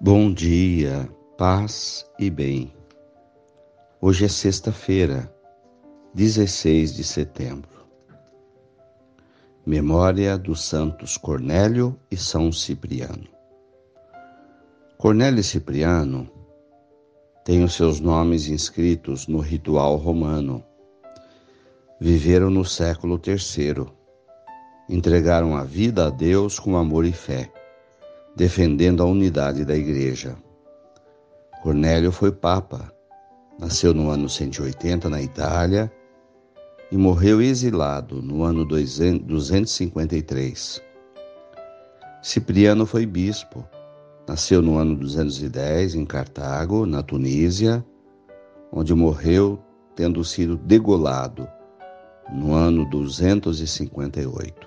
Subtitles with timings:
[0.00, 2.74] Bom dia, paz e bem.
[4.00, 5.32] Hoje é sexta-feira,
[6.12, 7.86] 16 de setembro.
[9.64, 13.28] Memória dos santos Cornélio e São Cipriano.
[14.98, 16.28] Cornélio e Cipriano
[17.44, 20.62] têm os seus nomes inscritos no ritual romano.
[22.00, 23.86] Viveram no século III.
[24.88, 27.48] Entregaram a vida a Deus com amor e fé
[28.36, 30.36] defendendo a unidade da Igreja.
[31.62, 32.92] Cornélio foi Papa,
[33.58, 35.90] nasceu no ano 180 na Itália
[36.90, 40.82] e morreu exilado no ano 253.
[42.22, 43.64] Cipriano foi bispo,
[44.26, 47.84] nasceu no ano 210 em Cartago, na Tunísia,
[48.72, 49.62] onde morreu
[49.94, 51.46] tendo sido degolado
[52.32, 54.66] no ano 258.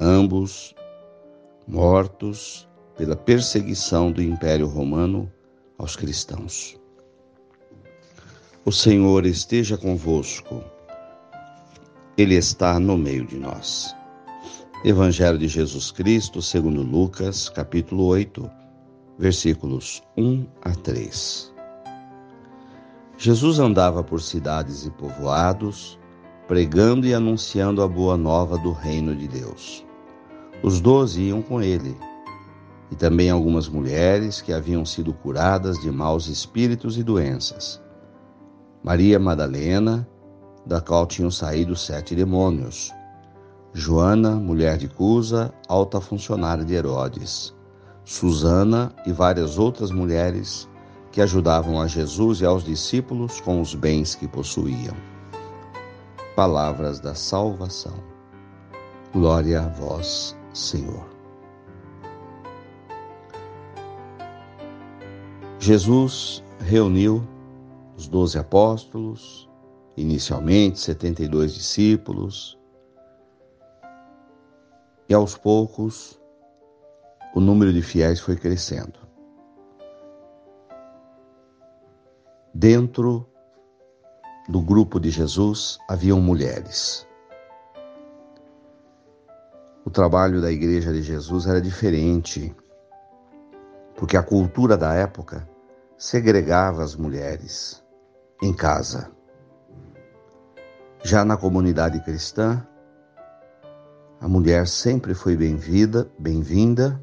[0.00, 0.74] Ambos
[1.66, 5.30] mortos pela perseguição do Império Romano
[5.78, 6.78] aos cristãos.
[8.64, 10.62] O Senhor esteja convosco,
[12.16, 13.94] Ele está no meio de nós.
[14.84, 18.50] Evangelho de Jesus Cristo, segundo Lucas, capítulo 8,
[19.18, 21.52] versículos 1 a 3.
[23.16, 25.98] Jesus andava por cidades e povoados,
[26.46, 29.84] pregando e anunciando a boa nova do reino de Deus.
[30.64, 31.94] Os doze iam com ele,
[32.90, 37.82] e também algumas mulheres que haviam sido curadas de maus espíritos e doenças.
[38.82, 40.08] Maria Madalena,
[40.64, 42.90] da qual tinham saído sete demônios.
[43.74, 47.54] Joana, mulher de Cusa, alta funcionária de Herodes.
[48.02, 50.66] Susana e várias outras mulheres
[51.12, 54.96] que ajudavam a Jesus e aos discípulos com os bens que possuíam.
[56.34, 58.02] Palavras da salvação.
[59.12, 61.06] Glória a vós, Senhor.
[65.58, 67.26] Jesus reuniu
[67.96, 69.50] os doze apóstolos,
[69.96, 72.58] inicialmente 72 discípulos,
[75.08, 76.20] e aos poucos
[77.34, 79.00] o número de fiéis foi crescendo.
[82.54, 83.28] Dentro
[84.48, 87.06] do grupo de Jesus haviam mulheres
[89.84, 92.54] o trabalho da Igreja de Jesus era diferente,
[93.94, 95.46] porque a cultura da época
[95.98, 97.84] segregava as mulheres
[98.42, 99.12] em casa.
[101.02, 102.66] Já na comunidade cristã,
[104.18, 106.98] a mulher sempre foi bem-vinda, bem-vinda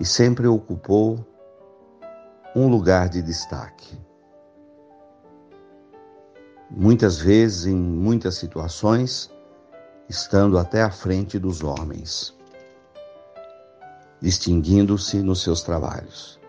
[0.00, 1.24] e sempre ocupou
[2.56, 3.96] um lugar de destaque.
[6.68, 9.30] Muitas vezes, em muitas situações,
[10.08, 12.34] estando até à frente dos homens,
[14.20, 16.40] distinguindo-se nos seus trabalhos.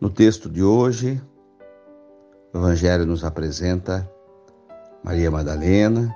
[0.00, 1.20] No texto de hoje,
[2.52, 4.08] o Evangelho nos apresenta
[5.02, 6.14] Maria Madalena,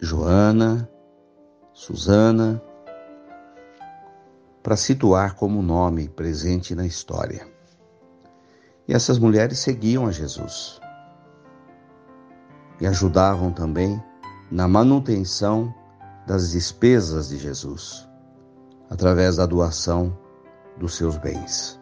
[0.00, 0.88] Joana,
[1.72, 2.62] Susana,
[4.62, 7.46] para situar como nome presente na história.
[8.88, 10.80] E essas mulheres seguiam a Jesus
[12.80, 14.02] e ajudavam também
[14.50, 15.74] na manutenção
[16.26, 18.08] das despesas de Jesus,
[18.90, 20.16] através da doação
[20.76, 21.80] dos seus bens.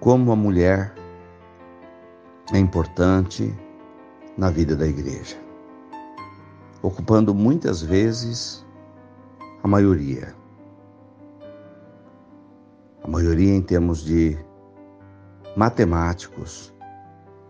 [0.00, 0.94] Como a mulher
[2.52, 3.54] é importante
[4.36, 5.36] na vida da igreja,
[6.80, 8.64] ocupando muitas vezes
[9.62, 10.34] a maioria.
[13.02, 14.38] A maioria em termos de
[15.56, 16.72] matemáticos,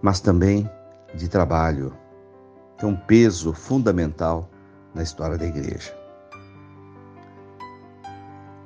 [0.02, 0.68] mas também
[1.14, 1.92] de trabalho,
[2.76, 4.48] que é um peso fundamental
[4.94, 5.96] na história da igreja.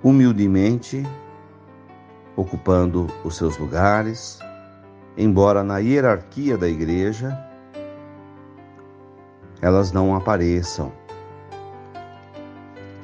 [0.02, 1.06] Humildemente,
[2.37, 4.38] ocupando os seus lugares,
[5.17, 7.38] embora na hierarquia da igreja
[9.61, 10.93] elas não apareçam.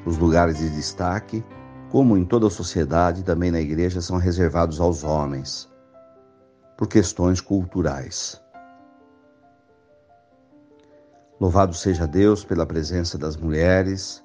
[0.04, 1.44] Os lugares de destaque,
[1.88, 5.69] como em toda a sociedade, também na igreja, são reservados aos homens
[6.78, 8.40] por questões culturais.
[11.40, 14.25] Louvado seja Deus pela presença das mulheres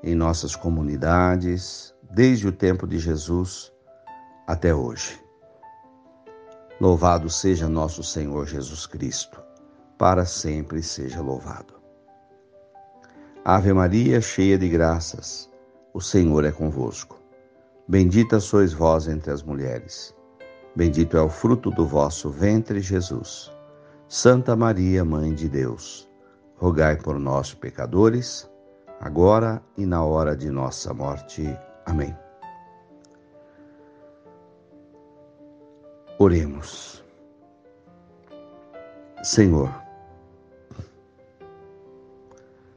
[0.00, 3.72] em nossas comunidades, desde o tempo de Jesus
[4.46, 5.20] até hoje.
[6.80, 9.42] Louvado seja nosso Senhor Jesus Cristo,
[9.98, 11.74] para sempre seja louvado.
[13.44, 15.50] Ave Maria, cheia de graças,
[15.92, 17.20] o Senhor é convosco.
[17.88, 20.14] Bendita sois vós entre as mulheres
[20.74, 23.50] Bendito é o fruto do vosso ventre, Jesus.
[24.08, 26.08] Santa Maria, Mãe de Deus,
[26.56, 28.48] rogai por nós, pecadores,
[29.00, 31.44] agora e na hora de nossa morte.
[31.86, 32.16] Amém.
[36.18, 37.04] Oremos.
[39.22, 39.70] Senhor,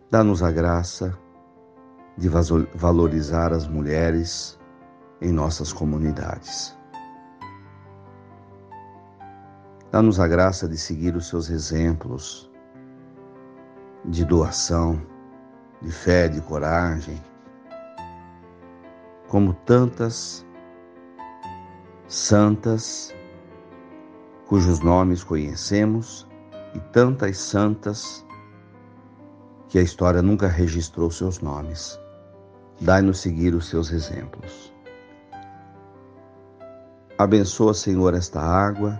[0.09, 1.17] dá-nos a graça
[2.17, 2.29] de
[2.73, 4.59] valorizar as mulheres
[5.21, 6.77] em nossas comunidades.
[9.93, 12.49] Dá-nos a graça de seguir os seus exemplos
[14.03, 14.99] de doação,
[15.83, 17.21] de fé, de coragem,
[19.27, 20.43] como tantas
[22.07, 23.13] santas
[24.47, 26.27] cujos nomes conhecemos
[26.73, 28.25] e tantas santas
[29.67, 31.99] que a história nunca registrou seus nomes.
[32.81, 34.73] Dai-nos seguir os seus exemplos.
[37.15, 38.99] Abençoa, Senhor, esta água